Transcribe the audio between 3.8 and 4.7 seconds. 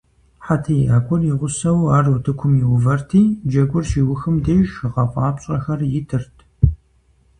щиухым деж